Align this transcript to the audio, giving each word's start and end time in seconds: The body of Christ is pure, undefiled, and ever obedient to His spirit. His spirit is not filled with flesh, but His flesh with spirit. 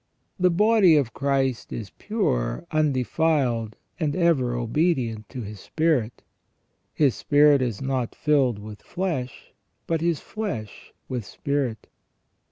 The 0.39 0.49
body 0.49 0.95
of 0.95 1.13
Christ 1.13 1.71
is 1.71 1.91
pure, 1.91 2.65
undefiled, 2.71 3.75
and 3.99 4.15
ever 4.15 4.55
obedient 4.55 5.29
to 5.29 5.43
His 5.43 5.59
spirit. 5.59 6.23
His 6.91 7.13
spirit 7.13 7.61
is 7.61 7.83
not 7.83 8.15
filled 8.15 8.57
with 8.57 8.81
flesh, 8.81 9.53
but 9.85 10.01
His 10.01 10.19
flesh 10.19 10.91
with 11.07 11.23
spirit. 11.23 11.85